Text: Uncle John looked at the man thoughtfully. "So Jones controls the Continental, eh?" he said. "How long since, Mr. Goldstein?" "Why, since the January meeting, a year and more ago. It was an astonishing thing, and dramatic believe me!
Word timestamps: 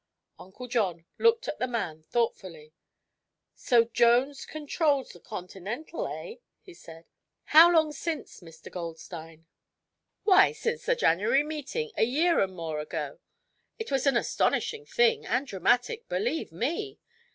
Uncle 0.39 0.67
John 0.67 1.05
looked 1.19 1.47
at 1.47 1.59
the 1.59 1.67
man 1.67 2.01
thoughtfully. 2.01 2.73
"So 3.53 3.83
Jones 3.85 4.47
controls 4.47 5.09
the 5.11 5.19
Continental, 5.19 6.07
eh?" 6.07 6.37
he 6.59 6.73
said. 6.73 7.05
"How 7.43 7.69
long 7.71 7.91
since, 7.91 8.39
Mr. 8.39 8.71
Goldstein?" 8.71 9.45
"Why, 10.23 10.53
since 10.53 10.87
the 10.87 10.95
January 10.95 11.43
meeting, 11.43 11.91
a 11.95 12.03
year 12.03 12.39
and 12.39 12.55
more 12.55 12.79
ago. 12.79 13.19
It 13.77 13.91
was 13.91 14.07
an 14.07 14.17
astonishing 14.17 14.87
thing, 14.87 15.23
and 15.23 15.45
dramatic 15.45 16.09
believe 16.09 16.51
me! 16.51 16.97